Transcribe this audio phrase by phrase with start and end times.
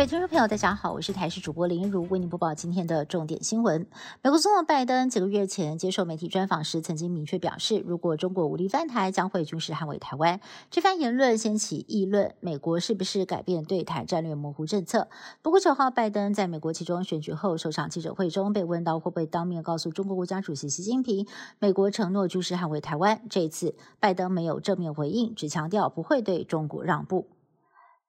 [0.00, 3.86] 各位听众朋友，大家好，我是台视主播林如，为您播报今天的重点新闻。
[4.22, 10.40] 美国总统拜登几个月前接受媒体专访时，曾经明确表示，如果中国武力犯台，将会军事捍卫台湾。
[10.70, 15.08] 这番言论掀起议论，美国是不是改变对台战略模糊政策？
[15.42, 21.26] 不过九号，拜登在美国其中选举后首场记者会中被问到会不会当面告诉中国国家主席习近平，
[21.58, 23.20] 美国承诺军事捍卫台湾。
[23.28, 27.26] 这一次，拜登没有正面回应，只强调不会对中国让步。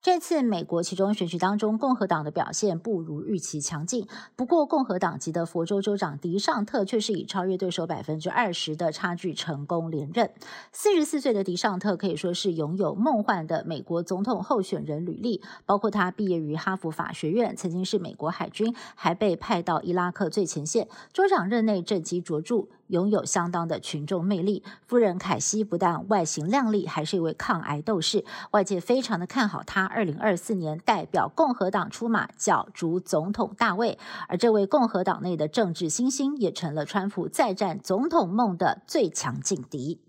[0.02, 4.08] 这次美国其中选举当中，共和党的表现不如预期强劲。
[4.34, 10.32] 不过，共和党籍的佛州州长迪尚特却是以超越对手百分之二十的差距成功连任。
[10.72, 20.88] 四十四岁的迪尚特可以说是拥有梦幻的美国总统候选人履历，包括他毕业于哈佛法学院，曾经是美国海军，还被派到伊拉克最前线。
[21.12, 22.66] 州长任内政绩卓著。
[22.92, 29.86] 拥有相当的群众魅力，夫人凯西不但外形靓丽，还是一位抗癌斗士，外界非常的看好她。
[29.86, 33.98] 二零二四年代表共和党出马角逐总统大位，
[34.28, 40.04] 而这位共和党内的政治新星，也成了川普再战总统梦的最强劲敌。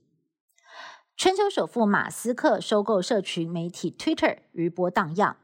[1.15, 5.37] 全球首富马斯克收购社群媒体 Twitter，余波荡漾。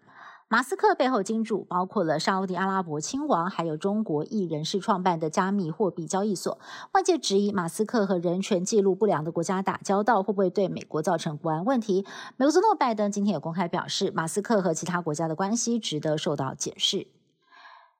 [0.51, 6.57] 马斯克背后金主包括了沙地阿拉伯亲王，还有中国艺人士创办的加密货币交易所。
[6.93, 12.03] 外界质疑马斯克和人权记录不良的国家打交道，会不会对美国造成国安问题？
[12.35, 17.05] 美国总统拜登今天也公开表示，马斯克和其他国家的关系值得受到检视。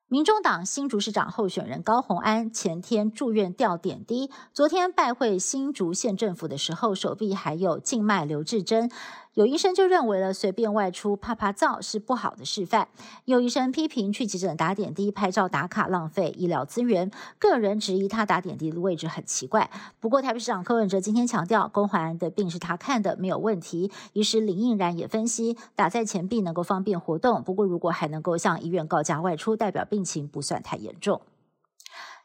[0.08, 8.90] 民众党新竹市长候选人高虹安前天住院吊点滴，昨天拜会新竹县政府的时候，手臂还有静脉留置针。
[9.40, 12.88] 有医生就认为了，随便外出拍拍照是不好的示范。
[13.24, 17.10] 有医生批评去急诊打点滴、拍照打卡浪费医疗资源。
[17.38, 19.70] 个人质疑他打点滴的位置很奇怪。
[19.98, 23.90] 不过台北市长柯文哲今天强调，宫怀安的病是他看的，没有问题。
[24.12, 27.42] 医师林应然也分析，打在前臂能够方便活动。
[27.42, 31.22] 不过如果还能够向医院告假外出，代表病情不算太严重。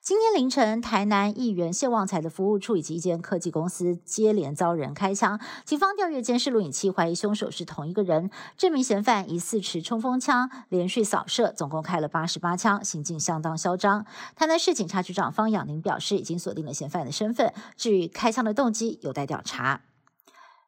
[0.07, 8.29] 今天凌晨，台南议员谢旺财的服务处以及一间科技公司接连遭人开枪，警方调阅监视录影器，怀疑凶手是同一个人。
[8.55, 14.05] 这名嫌犯疑似持冲锋枪，连续扫射，总共开了八十八枪，行径相当嚣张。
[14.35, 19.81] 台南市警察局长方养宁表示，已经锁定了嫌犯的身份，至于开枪的动机，有待调查。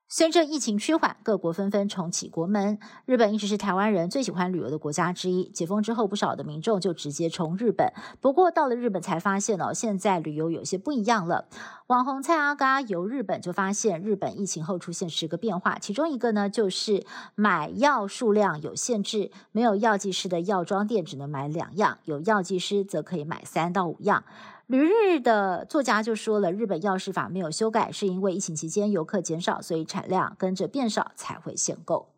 [0.10, 2.80] 随着疫情趋缓，各国纷纷重启国门。
[3.06, 5.50] 日本一直是台湾人最喜欢旅游的国家之一。
[5.50, 7.92] 解封之后，不少的民众就直接冲日本。
[8.22, 11.50] 不过到了日本才发现哦，现在旅游有些不一样了。
[11.88, 24.24] 网红蔡阿嘎游日本就发现，日本疫情后出现十个变化，其中一个呢就是买药数量有限制，没有药剂师的药妆店只能买两样，有药剂师则可以买三到五样。
[24.68, 32.10] 旅日的作家就说了，日本药师法没有修改，是因为疫情期间游客减少，所以产量跟着变少才会限购。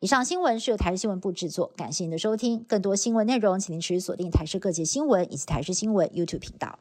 [0.00, 2.64] 以上新闻是由台视新闻部制作，感谢您的收听。
[2.66, 6.78] 更多新闻内容，请您持续锁定台视各界新闻以及台视新闻 YouTube 频道。